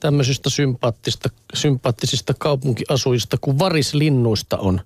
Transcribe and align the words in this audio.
tämmöisistä 0.00 0.50
sympaattisista, 0.50 1.28
sympaattisista 1.54 2.34
kaupunkiasujista 2.38 3.36
kuin 3.40 3.58
varislinnuista 3.58 4.58
on 4.58 4.80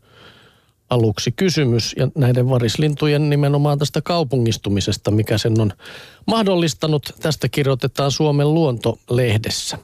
aluksi 0.90 1.32
kysymys 1.32 1.94
ja 1.98 2.08
näiden 2.14 2.50
varislintujen 2.50 3.30
nimenomaan 3.30 3.78
tästä 3.78 4.00
kaupungistumisesta, 4.02 5.10
mikä 5.10 5.38
sen 5.38 5.60
on 5.60 5.72
mahdollistanut. 6.26 7.14
Tästä 7.20 7.48
kirjoitetaan 7.48 8.10
Suomen 8.10 8.54
luontolehdessä. 8.54 9.78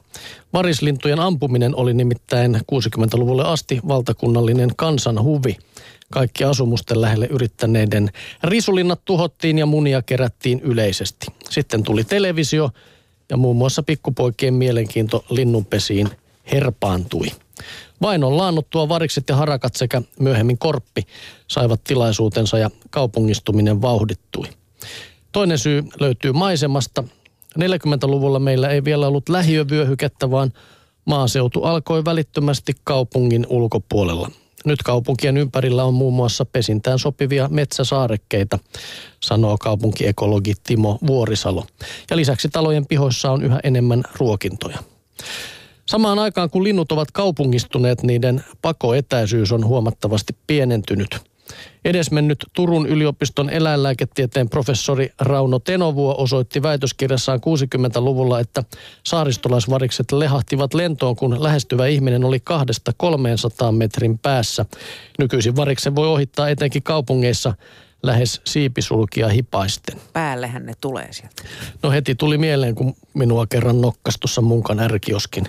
Varislintujen 0.53 1.19
ampuminen 1.19 1.75
oli 1.75 1.93
nimittäin 1.93 2.55
60-luvulle 2.55 3.43
asti 3.43 3.79
valtakunnallinen 3.87 4.69
kansanhuvi. 4.75 5.57
Kaikki 6.11 6.43
asumusten 6.43 7.01
lähelle 7.01 7.25
yrittäneiden 7.25 8.09
risulinnat 8.43 9.01
tuhottiin 9.05 9.57
ja 9.57 9.65
munia 9.65 10.01
kerättiin 10.01 10.59
yleisesti. 10.59 11.27
Sitten 11.49 11.83
tuli 11.83 12.03
televisio 12.03 12.69
ja 13.31 13.37
muun 13.37 13.55
muassa 13.55 13.83
pikkupoikien 13.83 14.53
mielenkiinto 14.53 15.25
linnunpesiin 15.29 16.09
herpaantui. 16.51 17.27
Vainon 18.01 18.37
laannuttua 18.37 18.89
varikset 18.89 19.29
ja 19.29 19.35
harakat 19.35 19.75
sekä 19.75 20.01
myöhemmin 20.19 20.57
korppi 20.57 21.03
saivat 21.47 21.83
tilaisuutensa 21.83 22.57
ja 22.57 22.69
kaupungistuminen 22.89 23.81
vauhdittui. 23.81 24.45
Toinen 25.31 25.57
syy 25.57 25.83
löytyy 25.99 26.31
maisemasta. 26.31 27.03
40-luvulla 27.59 28.39
meillä 28.39 28.69
ei 28.69 28.83
vielä 28.83 29.07
ollut 29.07 29.29
lähiövyöhykettä, 29.29 30.31
vaan 30.31 30.53
maaseutu 31.05 31.63
alkoi 31.63 32.05
välittömästi 32.05 32.73
kaupungin 32.83 33.45
ulkopuolella. 33.49 34.31
Nyt 34.65 34.83
kaupunkien 34.83 35.37
ympärillä 35.37 35.83
on 35.83 35.93
muun 35.93 36.13
muassa 36.13 36.45
pesintään 36.45 36.99
sopivia 36.99 37.47
metsäsaarekkeita, 37.49 38.59
sanoo 39.19 39.57
kaupunkiekologi 39.57 40.53
Timo 40.63 40.99
Vuorisalo. 41.07 41.65
Ja 42.09 42.17
lisäksi 42.17 42.49
talojen 42.49 42.87
pihoissa 42.87 43.31
on 43.31 43.43
yhä 43.43 43.59
enemmän 43.63 44.03
ruokintoja. 44.19 44.77
Samaan 45.85 46.19
aikaan 46.19 46.49
kun 46.49 46.63
linnut 46.63 46.91
ovat 46.91 47.11
kaupungistuneet, 47.11 48.03
niiden 48.03 48.43
pakoetäisyys 48.61 49.51
on 49.51 49.65
huomattavasti 49.65 50.35
pienentynyt. 50.47 51.30
Edesmennyt 51.85 52.45
Turun 52.53 52.87
yliopiston 52.87 53.49
eläinlääketieteen 53.49 54.49
professori 54.49 55.09
Rauno 55.19 55.59
Tenovuo 55.59 56.15
osoitti 56.17 56.63
väitöskirjassaan 56.63 57.39
60-luvulla, 57.39 58.39
että 58.39 58.63
saaristolaisvarikset 59.03 60.11
lehahtivat 60.11 60.73
lentoon, 60.73 61.15
kun 61.15 61.43
lähestyvä 61.43 61.87
ihminen 61.87 62.23
oli 62.23 62.39
kahdesta 62.39 62.91
300 62.97 63.71
metrin 63.71 64.19
päässä. 64.19 64.65
Nykyisin 65.19 65.55
variksen 65.55 65.95
voi 65.95 66.07
ohittaa 66.07 66.49
etenkin 66.49 66.83
kaupungeissa 66.83 67.53
lähes 68.03 68.41
siipisulkia 68.45 69.29
hipaisten. 69.29 70.01
Päällehän 70.13 70.65
ne 70.65 70.73
tulee 70.81 71.07
sieltä. 71.13 71.43
No 71.83 71.91
heti 71.91 72.15
tuli 72.15 72.37
mieleen, 72.37 72.75
kun 72.75 72.93
minua 73.13 73.47
kerran 73.47 73.81
nokkas 73.81 74.17
tuossa 74.19 74.41
munkan 74.41 74.79
ärkioskin. 74.79 75.43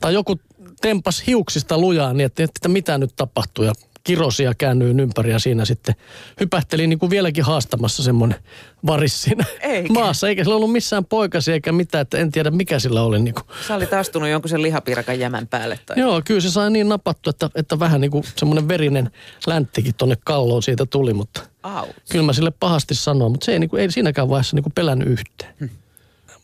Tai 0.00 0.14
joku 0.14 0.40
tempas 0.80 1.26
hiuksista 1.26 1.78
lujaa 1.78 2.12
niin, 2.12 2.26
että, 2.26 2.44
että 2.44 2.68
mitä 2.68 2.98
nyt 2.98 3.12
tapahtuu 3.16 3.64
ja 3.64 3.72
kirosi 4.04 4.42
ja 4.42 4.54
käännyin 4.54 5.00
ympäri 5.00 5.30
ja 5.30 5.38
siinä 5.38 5.64
sitten 5.64 5.94
hypähteli 6.40 6.86
niin 6.86 6.98
kuin 6.98 7.10
vieläkin 7.10 7.44
haastamassa 7.44 8.02
semmoinen 8.02 8.38
varis 8.86 9.22
siinä 9.22 9.44
eikä. 9.60 9.92
maassa. 9.92 10.28
Eikä 10.28 10.44
sillä 10.44 10.56
ollut 10.56 10.72
missään 10.72 11.04
poikasi 11.04 11.52
eikä 11.52 11.72
mitään, 11.72 12.02
että 12.02 12.18
en 12.18 12.32
tiedä 12.32 12.50
mikä 12.50 12.78
sillä 12.78 13.02
oli. 13.02 13.18
Niin 13.18 13.34
kuin. 13.34 13.44
Sä 13.68 13.74
olit 13.74 13.92
astunut 13.92 14.28
jonkun 14.28 14.48
sen 14.48 14.62
lihapiirakan 14.62 15.20
jämän 15.20 15.46
päälle. 15.46 15.80
Tai... 15.86 15.98
Joo, 15.98 16.22
kyllä 16.24 16.40
se 16.40 16.50
sai 16.50 16.70
niin 16.70 16.88
napattu, 16.88 17.30
että, 17.30 17.50
että 17.54 17.78
vähän 17.78 18.00
niin 18.00 18.10
kuin 18.10 18.24
semmoinen 18.36 18.68
verinen 18.68 19.10
länttikin 19.46 19.94
tonne 19.94 20.16
kalloon 20.24 20.62
siitä 20.62 20.86
tuli, 20.86 21.14
mutta 21.14 21.40
Out. 21.62 21.96
kyllä 22.10 22.24
mä 22.24 22.32
sille 22.32 22.50
pahasti 22.50 22.94
sanoin, 22.94 23.32
mutta 23.32 23.44
se 23.44 23.52
ei, 23.52 23.58
niin 23.58 23.70
kuin, 23.70 23.82
ei 23.82 23.90
siinäkään 23.90 24.28
vaiheessa 24.28 24.56
niin 24.56 24.62
kuin 24.62 24.72
pelännyt 24.72 25.08
yhteen. 25.08 25.54
Hmm. 25.60 25.68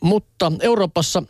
Mutta 0.01 0.53
Euroopassa 0.61 1.23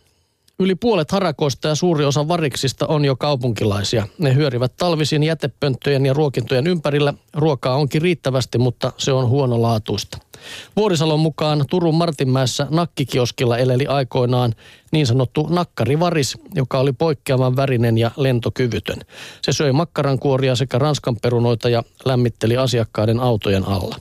Yli 0.58 0.74
puolet 0.74 1.10
harakoista 1.10 1.68
ja 1.68 1.74
suuri 1.74 2.04
osa 2.04 2.28
variksista 2.28 2.86
on 2.86 3.04
jo 3.04 3.16
kaupunkilaisia. 3.16 4.06
Ne 4.18 4.34
hyörivät 4.34 4.76
talvisin 4.76 5.22
jätepönttöjen 5.22 6.06
ja 6.06 6.12
ruokintojen 6.12 6.66
ympärillä. 6.66 7.14
Ruokaa 7.34 7.76
onkin 7.76 8.02
riittävästi, 8.02 8.58
mutta 8.58 8.92
se 8.98 9.12
on 9.12 9.28
huonolaatuista. 9.28 10.18
Vuorisalon 10.76 11.20
mukaan 11.20 11.64
Turun 11.70 11.94
Martinmäessä 11.94 12.66
nakkikioskilla 12.70 13.58
eleli 13.58 13.86
aikoinaan 13.86 14.54
niin 14.92 15.06
sanottu 15.06 15.46
nakkarivaris, 15.50 16.38
joka 16.54 16.78
oli 16.78 16.92
poikkeavan 16.92 17.56
värinen 17.56 17.98
ja 17.98 18.10
lentokyvytön. 18.16 19.00
Se 19.42 19.52
söi 19.52 19.72
makkarankuoria 19.72 20.56
sekä 20.56 20.78
ranskan 20.78 21.16
perunoita 21.22 21.68
ja 21.68 21.82
lämmitteli 22.04 22.56
asiakkaiden 22.56 23.20
autojen 23.20 23.64
alla. 23.64 23.96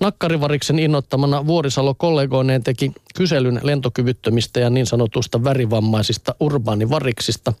Nakkarivariksen 0.00 0.78
innoittamana 0.78 1.46
Vuorisalo 1.46 1.94
kollegoineen 1.94 2.62
teki 2.62 2.92
kyselyn 3.14 3.60
lentokyvyttömistä 3.62 4.60
ja 4.60 4.70
niin 4.70 4.86
sanotusta 4.86 5.44
värivammaisista 5.44 6.34
urbaanivariksista. 6.40 7.52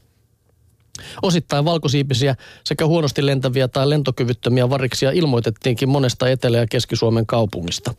Osittain 1.22 1.64
valkosiipisiä 1.64 2.36
sekä 2.64 2.86
huonosti 2.86 3.26
lentäviä 3.26 3.68
tai 3.68 3.90
lentokyvyttömiä 3.90 4.70
variksia 4.70 5.10
ilmoitettiinkin 5.10 5.88
monesta 5.88 6.28
Etelä- 6.28 6.58
ja 6.58 6.66
Keski-Suomen 6.66 7.26
kaupungista. 7.26 7.94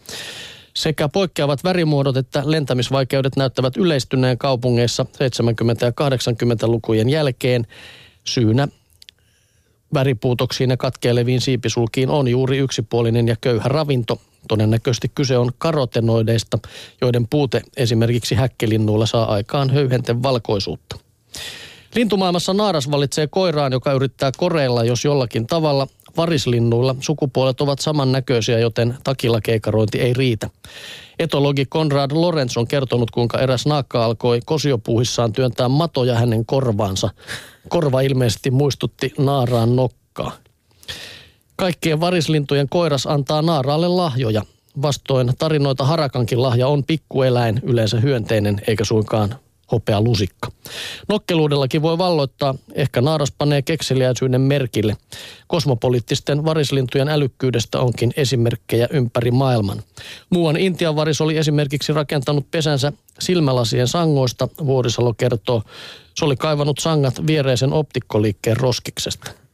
Sekä 0.74 1.10
poikkeavat 1.10 1.64
värimuodot 1.64 2.18
että 2.18 2.44
lentämisvaikeudet 2.46 3.36
näyttävät 3.36 3.78
yleistyneen 3.78 4.38
kaupungeissa 4.38 5.06
70- 5.06 5.86
ja 5.86 5.92
80-lukujen 5.92 7.10
jälkeen. 7.10 7.68
Syynä 8.24 8.68
väripuutoksiin 9.94 10.70
ja 10.70 10.78
katkeileviin 10.78 11.42
siipisulkiin 11.42 12.10
on 12.10 12.28
juuri 12.28 12.58
yksipuolinen 12.58 13.28
ja 13.28 13.36
köyhä 13.42 13.70
ravinto. 13.70 14.22
Todennäköisesti 14.48 15.12
kyse 15.16 15.38
on 15.38 15.52
karotenoideista, 15.58 16.60
joiden 17.02 17.28
puute 17.28 17.62
esimerkiksi 17.78 18.36
häkkelinnuilla 18.36 19.06
saa 19.06 19.34
aikaan 19.34 19.70
höyhenten 19.70 20.24
valkoisuutta. 20.24 20.96
Lintumaailmassa 21.96 22.54
naaras 22.54 22.92
valitsee 22.92 23.28
koiraan, 23.28 23.72
joka 23.72 23.94
yrittää 23.94 24.32
koreilla 24.38 24.84
jos 24.84 25.06
jollakin 25.06 25.48
tavalla. 25.48 25.88
Varislinnuilla 26.18 26.96
sukupuolet 27.00 27.62
ovat 27.62 27.80
samannäköisiä, 27.80 28.60
joten 28.60 28.98
takilakeikarointi 29.04 30.02
ei 30.02 30.14
riitä. 30.14 30.50
Etologi 31.20 31.66
Konrad 31.66 32.12
Lorenz 32.14 32.58
on 32.58 32.68
kertonut, 32.68 33.12
kuinka 33.12 33.40
eräs 33.40 33.66
naakka 33.66 34.06
alkoi 34.06 34.40
kosiopuuhissaan 34.46 35.34
työntää 35.34 35.70
matoja 35.70 36.16
hänen 36.16 36.46
korvaansa. 36.46 37.10
Korva 37.70 38.02
ilmeisesti 38.02 38.52
muistutti 38.52 39.14
naaraan 39.18 39.76
nokkaa. 39.76 40.32
Kaikkien 41.56 42.00
varislintujen 42.00 42.70
koiras 42.70 43.08
antaa 43.08 43.42
naaraalle 43.42 43.88
lahjoja. 43.88 44.42
Vastoin 44.82 45.34
tarinoita 45.40 45.84
harakankin 45.84 46.42
lahja 46.42 46.68
on 46.68 46.84
pikkueläin, 46.84 47.60
yleensä 47.64 48.00
hyönteinen 48.00 48.62
eikä 48.68 48.86
suinkaan 48.86 49.36
hopea 49.72 50.02
lusikka. 50.02 50.52
Nokkeluudellakin 51.10 51.82
voi 51.82 51.98
valloittaa, 51.98 52.56
ehkä 52.74 53.02
naaras 53.02 53.32
panee 53.38 53.62
kekseliäisyyden 53.62 54.42
merkille. 54.42 54.98
Kosmopoliittisten 55.48 56.46
varislintujen 56.46 57.10
älykkyydestä 57.10 57.80
onkin 57.80 58.14
esimerkkejä 58.18 58.88
ympäri 58.92 59.32
maailman. 59.32 59.84
Muuan 60.30 60.58
Intian 60.58 60.96
varis 60.96 61.22
oli 61.22 61.38
esimerkiksi 61.38 61.94
rakentanut 61.94 62.52
pesänsä 62.52 62.94
silmälasien 63.20 63.88
sangoista, 63.88 64.48
Vuorisalo 64.66 65.14
kertoo. 65.14 65.64
Se 66.16 66.26
oli 66.26 66.36
kaivannut 66.36 66.80
sangat 66.80 67.28
viereisen 67.28 67.74
optikkoliikkeen 67.74 68.58
roskiksesta. 68.58 69.45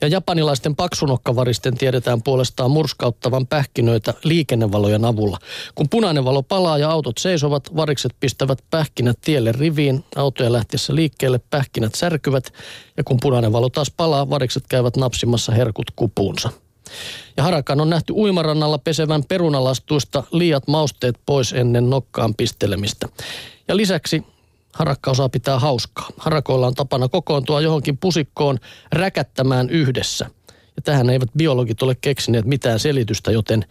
Ja 0.00 0.08
japanilaisten 0.08 0.76
paksunokkavaristen 0.76 1.76
tiedetään 1.76 2.22
puolestaan 2.22 2.70
murskauttavan 2.70 3.46
pähkinöitä 3.46 4.14
liikennevalojen 4.24 5.04
avulla. 5.04 5.38
Kun 5.74 5.88
punainen 5.88 6.24
valo 6.24 6.42
palaa 6.42 6.78
ja 6.78 6.90
autot 6.90 7.18
seisovat, 7.18 7.76
varikset 7.76 8.12
pistävät 8.20 8.58
pähkinät 8.70 9.18
tielle 9.20 9.52
riviin. 9.52 10.04
Autojen 10.16 10.52
lähtiessä 10.52 10.94
liikkeelle 10.94 11.40
pähkinät 11.50 11.94
särkyvät 11.94 12.52
ja 12.96 13.04
kun 13.04 13.18
punainen 13.22 13.52
valo 13.52 13.68
taas 13.68 13.92
palaa, 13.96 14.30
varikset 14.30 14.64
käyvät 14.68 14.96
napsimassa 14.96 15.52
herkut 15.52 15.90
kupuunsa. 15.96 16.50
Ja 17.36 17.42
harakan 17.42 17.80
on 17.80 17.90
nähty 17.90 18.12
uimarannalla 18.12 18.78
pesevän 18.78 19.24
perunalastuista 19.24 20.24
liiat 20.32 20.68
mausteet 20.68 21.16
pois 21.26 21.52
ennen 21.52 21.90
nokkaan 21.90 22.34
pistelemistä. 22.34 23.08
Ja 23.68 23.76
lisäksi 23.76 24.22
Harakka 24.76 25.10
osaa 25.10 25.28
pitää 25.28 25.58
hauskaa. 25.58 26.08
Harakoilla 26.18 26.66
on 26.66 26.74
tapana 26.74 27.08
kokoontua 27.08 27.60
johonkin 27.60 27.98
pusikkoon 27.98 28.58
räkättämään 28.92 29.70
yhdessä. 29.70 30.30
Ja 30.76 30.82
tähän 30.82 31.10
eivät 31.10 31.28
biologit 31.38 31.82
ole 31.82 31.96
keksineet 32.00 32.44
mitään 32.44 32.78
selitystä, 32.78 33.32
joten 33.32 33.64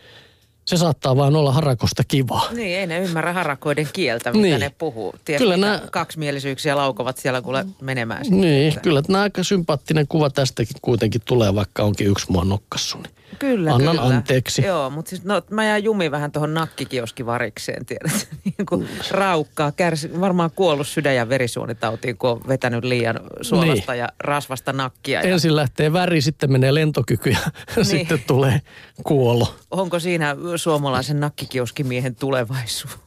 se 0.65 0.77
saattaa 0.77 1.15
vaan 1.15 1.35
olla 1.35 1.51
harakosta 1.51 2.03
kivaa. 2.07 2.47
Niin, 2.51 2.79
ei 2.79 2.87
ne 2.87 2.99
ymmärrä 2.99 3.33
harakoiden 3.33 3.87
kieltä, 3.93 4.31
mitä 4.31 4.41
niin. 4.41 4.59
ne 4.59 4.71
puhuu. 4.77 5.13
Tiedät, 5.25 5.39
kyllä 5.39 5.57
nämä... 5.57 5.81
kaksimielisyyksiä 5.91 6.75
laukovat 6.75 7.17
siellä 7.17 7.41
kuule 7.41 7.65
menemään. 7.81 8.25
Niin, 8.29 8.67
että... 8.67 8.81
kyllä 8.81 9.01
tämä 9.01 9.21
aika 9.21 9.43
sympaattinen 9.43 10.07
kuva 10.07 10.29
tästäkin 10.29 10.77
kuitenkin 10.81 11.21
tulee, 11.25 11.55
vaikka 11.55 11.83
onkin 11.83 12.07
yksi 12.07 12.25
mua 12.31 12.43
nokkassu. 12.45 12.97
Niin 12.97 13.15
Kyllä, 13.39 13.75
Annan 13.75 13.97
kyllä. 13.97 14.15
anteeksi. 14.15 14.65
Joo, 14.65 14.89
mutta 14.89 15.09
siis 15.09 15.23
no, 15.23 15.41
mä 15.49 15.65
jään 15.65 15.83
jumi 15.83 16.11
vähän 16.11 16.31
tuohon 16.31 16.53
nakkikioskivarikseen, 16.53 17.85
tiedät. 17.85 18.27
niin 18.45 18.65
kuin 18.69 18.87
raukkaa, 19.11 19.71
kärsi, 19.71 20.21
varmaan 20.21 20.51
kuollut 20.55 20.87
sydän- 20.87 21.15
ja 21.15 21.29
verisuonitautiin, 21.29 22.17
kun 22.17 22.29
on 22.29 22.41
vetänyt 22.47 22.83
liian 22.83 23.19
suolasta 23.41 23.91
niin. 23.91 23.99
ja 23.99 24.09
rasvasta 24.19 24.73
nakkia. 24.73 25.21
Ja... 25.21 25.29
Ensin 25.29 25.55
lähtee 25.55 25.93
väri, 25.93 26.21
sitten 26.21 26.51
menee 26.51 26.73
lentokyky 26.73 27.29
ja 27.29 27.37
niin. 27.75 27.85
sitten 27.85 28.23
tulee 28.27 28.61
kuolo. 29.03 29.55
Onko 29.71 29.99
siinä 29.99 30.35
suomalaisen 30.57 31.19
nakkikioskimiehen 31.19 32.15
tulevaisuus? 32.15 32.99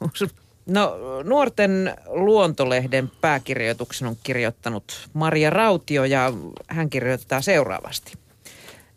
No 0.67 0.97
nuorten 1.25 1.97
luontolehden 2.06 3.11
pääkirjoituksen 3.21 4.09
on 4.09 4.17
kirjoittanut 4.23 5.09
Maria 5.12 5.50
Rautio 5.50 6.05
ja 6.05 6.33
hän 6.67 6.91
kirjoittaa 6.91 7.43
seuraavasti. 7.43 8.12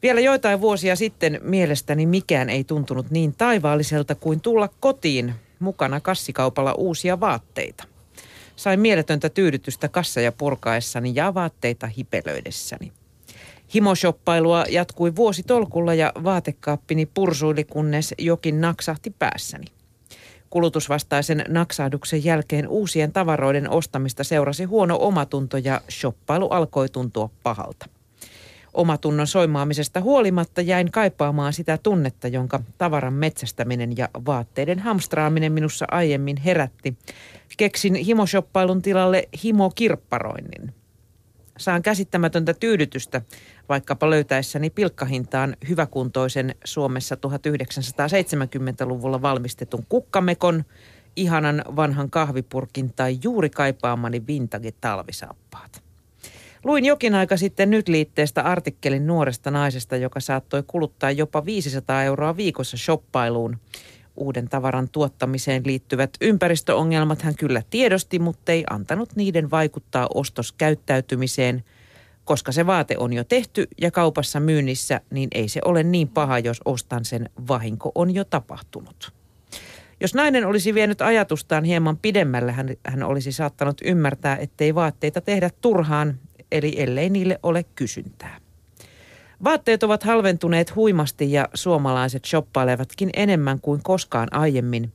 Vielä 0.02 0.20
joitain 0.20 0.62
vuosia 0.62 0.96
sitten 0.96 1.40
mielestäni 1.44 2.06
mikään 2.06 2.50
ei 2.50 2.64
tuntunut 2.64 3.12
niin 3.12 3.36
taivaalliselta 3.38 4.16
kuin 4.16 4.42
tulla 4.42 4.70
kotiin 4.80 5.34
mukana 5.60 6.00
kassikaupalla 6.00 6.74
uusia 6.74 7.20
vaatteita. 7.20 7.84
Sain 8.56 8.80
mieletöntä 8.80 9.30
tyydytystä 9.30 9.88
kassaja 9.88 10.32
purkaessani 10.32 11.12
ja 11.16 11.34
vaatteita 11.34 11.88
hipelöidessäni. 11.88 12.92
Himoshoppailua 13.74 14.66
jatkui 14.70 15.16
vuosi 15.16 15.44
tolkulla 15.44 15.94
ja 15.94 16.12
vaatekaappini 16.24 17.06
pursuili, 17.06 17.64
kunnes 17.64 18.14
jokin 18.18 18.62
naksahti 18.62 19.14
päässäni. 19.20 19.66
Kulutusvastaisen 20.50 21.46
naksahduksen 21.48 22.24
jälkeen 22.24 22.68
uusien 22.68 23.12
tavaroiden 23.12 23.70
ostamista 23.70 24.24
seurasi 24.24 24.64
huono 24.64 24.98
omatunto 25.02 25.58
ja 25.58 25.82
shoppailu 25.92 26.48
alkoi 26.48 26.90
tuntua 26.90 27.30
pahalta. 27.44 27.86
Omatunnon 28.74 29.28
soimaamisesta 29.28 30.02
huolimatta 30.02 30.62
jäin 30.62 30.92
kaipaamaan 30.92 31.54
sitä 31.54 31.78
tunnetta, 31.78 32.28
jonka 32.28 32.60
tavaran 32.78 33.14
metsästäminen 33.14 33.98
ja 33.98 34.10
vaatteiden 34.26 34.80
hamstraaminen 34.80 35.52
minussa 35.52 35.86
aiemmin 35.92 36.38
herätti. 36.38 36.98
Keksin 37.58 37.96
himoshoppailun 37.96 38.82
tilalle 38.82 39.30
himokirpparoinnin. 39.44 40.81
Saan 41.62 41.82
käsittämätöntä 41.82 42.54
tyydytystä 42.54 43.22
vaikkapa 43.70 44.10
löytäessäni 44.10 44.70
pilkkahintaan 44.70 45.56
hyväkuntoisen 45.70 46.56
Suomessa 46.64 47.16
1970-luvulla 47.16 49.22
valmistetun 49.22 49.86
kukkamekon, 49.90 50.64
ihanan 51.16 51.64
vanhan 51.76 52.10
kahvipurkin 52.10 52.94
tai 52.94 53.20
juuri 53.24 53.50
kaipaamani 53.50 54.28
vintage 54.28 54.72
talvisaappaat. 54.82 55.84
Luin 56.64 56.86
jokin 56.86 57.16
aika 57.16 57.38
sitten 57.38 57.70
nyt 57.70 57.88
liitteestä 57.88 58.42
artikkelin 58.42 59.08
nuoresta 59.08 59.52
naisesta, 59.52 59.96
joka 59.96 60.20
saattoi 60.20 60.64
kuluttaa 60.68 61.12
jopa 61.12 61.46
500 61.46 62.04
euroa 62.04 62.38
viikossa 62.38 62.78
shoppailuun. 62.78 63.58
Uuden 64.16 64.50
tavaran 64.50 64.90
tuottamiseen 64.90 65.62
liittyvät 65.66 66.10
ympäristöongelmat 66.22 67.22
hän 67.22 67.36
kyllä 67.36 67.62
tiedosti, 67.70 68.20
mutta 68.20 68.52
ei 68.52 68.64
antanut 68.70 69.16
niiden 69.16 69.52
vaikuttaa 69.52 70.08
ostoskäyttäytymiseen. 70.16 71.64
Koska 72.26 72.52
se 72.52 72.66
vaate 72.66 72.98
on 72.98 73.14
jo 73.14 73.24
tehty 73.24 73.68
ja 73.82 73.92
kaupassa 73.92 74.40
myynnissä, 74.40 75.02
niin 75.10 75.30
ei 75.32 75.48
se 75.50 75.60
ole 75.66 75.84
niin 75.84 76.08
paha, 76.08 76.40
jos 76.40 76.62
ostan 76.66 77.06
sen, 77.06 77.30
vahinko 77.48 77.92
on 77.96 78.14
jo 78.14 78.24
tapahtunut. 78.24 79.14
Jos 80.02 80.14
nainen 80.14 80.46
olisi 80.48 80.74
vienyt 80.74 81.02
ajatustaan 81.02 81.64
hieman 81.64 81.98
pidemmälle, 81.98 82.52
hän, 82.52 82.70
hän 82.86 83.04
olisi 83.04 83.32
saattanut 83.32 83.82
ymmärtää, 83.86 84.38
ettei 84.38 84.76
vaatteita 84.76 85.22
tehdä 85.22 85.50
turhaan, 85.62 86.20
eli 86.52 86.76
ellei 86.78 87.10
niille 87.10 87.40
ole 87.44 87.66
kysyntää. 87.76 88.40
Vaatteet 89.44 89.84
ovat 89.84 90.04
halventuneet 90.04 90.76
huimasti 90.76 91.32
ja 91.32 91.50
suomalaiset 91.54 92.26
shoppailevatkin 92.26 93.10
enemmän 93.14 93.62
kuin 93.62 93.84
koskaan 93.84 94.28
aiemmin. 94.34 94.92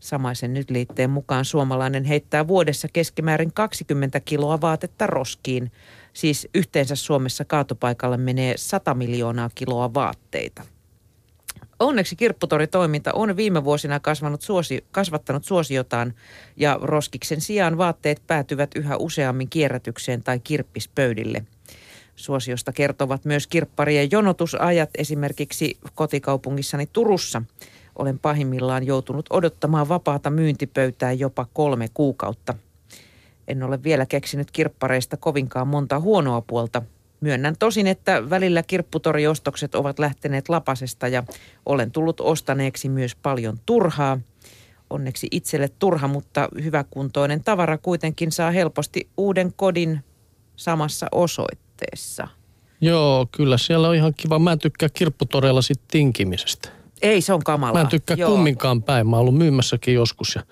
Samaisen 0.00 0.54
nyt 0.54 0.70
liitteen 0.70 1.10
mukaan 1.10 1.44
suomalainen 1.44 2.04
heittää 2.04 2.48
vuodessa 2.48 2.88
keskimäärin 2.92 3.52
20 3.52 4.20
kiloa 4.20 4.60
vaatetta 4.60 5.06
roskiin. 5.06 5.72
Siis 6.12 6.48
yhteensä 6.54 6.96
Suomessa 6.96 7.44
kaatopaikalle 7.44 8.16
menee 8.16 8.56
100 8.56 8.94
miljoonaa 8.94 9.50
kiloa 9.54 9.94
vaatteita. 9.94 10.62
Onneksi 11.78 12.16
kirpputoritoiminta 12.16 13.12
on 13.12 13.36
viime 13.36 13.64
vuosina 13.64 14.00
kasvanut 14.00 14.42
suosi, 14.42 14.84
kasvattanut 14.90 15.44
suosiotaan 15.44 16.14
ja 16.56 16.78
roskiksen 16.82 17.40
sijaan 17.40 17.78
vaatteet 17.78 18.22
päätyvät 18.26 18.70
yhä 18.76 18.96
useammin 18.96 19.50
kierrätykseen 19.50 20.22
tai 20.22 20.40
kirppispöydille. 20.40 21.44
Suosiosta 22.18 22.72
kertovat 22.72 23.24
myös 23.24 23.46
kirpparien 23.46 24.10
jonotusajat 24.10 24.90
esimerkiksi 24.98 25.78
kotikaupungissani 25.94 26.88
Turussa. 26.92 27.42
Olen 27.96 28.18
pahimmillaan 28.18 28.86
joutunut 28.86 29.26
odottamaan 29.30 29.88
vapaata 29.88 30.30
myyntipöytää 30.30 31.12
jopa 31.12 31.46
kolme 31.52 31.88
kuukautta. 31.94 32.54
En 33.48 33.62
ole 33.62 33.82
vielä 33.82 34.06
keksinyt 34.06 34.50
kirppareista 34.50 35.16
kovinkaan 35.16 35.68
monta 35.68 36.00
huonoa 36.00 36.40
puolta– 36.40 36.82
Myönnän 37.20 37.56
tosin, 37.58 37.86
että 37.86 38.30
välillä 38.30 38.62
kirpputoriostokset 38.62 39.74
ovat 39.74 39.98
lähteneet 39.98 40.48
lapasesta 40.48 41.08
ja 41.08 41.24
olen 41.66 41.90
tullut 41.90 42.20
ostaneeksi 42.20 42.88
myös 42.88 43.14
paljon 43.14 43.58
turhaa. 43.66 44.18
Onneksi 44.90 45.28
itselle 45.30 45.68
turha, 45.78 46.08
mutta 46.08 46.48
hyväkuntoinen 46.62 47.44
tavara 47.44 47.78
kuitenkin 47.78 48.32
saa 48.32 48.50
helposti 48.50 49.08
uuden 49.16 49.52
kodin 49.56 50.00
samassa 50.56 51.06
osoitteessa. 51.12 51.67
Joo, 52.80 53.26
kyllä 53.32 53.58
siellä 53.58 53.88
on 53.88 53.94
ihan 53.94 54.14
kiva. 54.16 54.38
Mä 54.38 54.52
en 54.52 54.58
tykkää 54.58 54.88
kirpputoreilla 54.88 55.62
sit 55.62 55.80
tinkimisestä. 55.88 56.68
Ei, 57.02 57.20
se 57.20 57.32
on 57.32 57.44
kamala. 57.44 57.72
Mä 57.72 57.80
en 57.80 57.86
tykkää 57.86 58.16
Joo. 58.16 58.30
kumminkaan 58.30 58.82
päin. 58.82 59.06
Mä 59.08 59.16
oon 59.16 59.20
ollut 59.20 59.38
myymässäkin 59.38 59.94
joskus 59.94 60.34
ja 60.34 60.42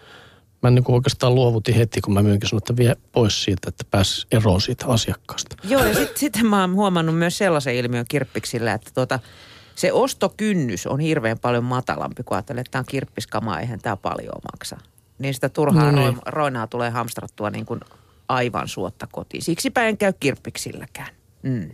mä 0.63 0.71
niin 0.71 0.85
oikeastaan 0.89 1.35
luovutin 1.35 1.75
heti, 1.75 2.01
kun 2.01 2.15
mä 2.15 2.23
myynkin 2.23 2.49
sanoin, 2.49 2.63
että 2.63 2.77
vie 2.77 2.97
pois 3.13 3.45
siitä, 3.45 3.69
että 3.69 3.85
pääs 3.91 4.27
eroon 4.33 4.61
siitä 4.61 4.87
asiakkaasta. 4.87 5.57
Joo, 5.65 5.85
ja 5.85 5.95
sitten 5.95 6.19
sit 6.19 6.43
mä 6.43 6.61
oon 6.61 6.75
huomannut 6.75 7.19
myös 7.19 7.39
sellaisen 7.39 7.75
ilmiön 7.75 8.05
kirppiksillä, 8.09 8.73
että 8.73 8.91
tuota, 8.95 9.19
se 9.75 9.93
ostokynnys 9.93 10.87
on 10.87 11.01
hirveän 11.01 11.39
paljon 11.39 11.65
matalampi, 11.65 12.23
kun 12.23 12.37
ajattelee, 12.37 12.61
että 12.61 12.71
tämä 12.71 12.81
on 12.81 12.87
kirppiskamaa, 12.89 13.61
eihän 13.61 13.81
tämä 13.81 13.97
paljon 13.97 14.35
maksa. 14.53 14.77
Niin 15.19 15.35
sitä 15.35 15.49
turhaa 15.49 15.93
no 15.93 16.01
niin. 16.01 16.19
roinaa 16.27 16.67
tulee 16.67 16.91
hamstrattua 16.91 17.51
niin 17.51 17.67
kuin 17.67 17.81
aivan 18.29 18.69
suotta 18.69 19.07
kotiin. 19.13 19.43
Siksipä 19.43 19.85
en 19.85 19.99
käy 19.99 20.13
kirppiksilläkään. 20.21 21.09
Mm. 21.43 21.71